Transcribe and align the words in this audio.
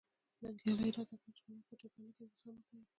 ننګیال 0.41 0.81
راته 0.97 1.15
کړه 1.21 1.31
چې 1.37 1.41
ملت 1.49 1.65
خو 1.69 1.73
جګړه 1.81 2.01
نه 2.05 2.11
کوي 2.17 2.25
او 2.27 2.31
اوس 2.33 2.41
هم 2.45 2.53
متحد 2.57 2.79
دی. 2.79 2.81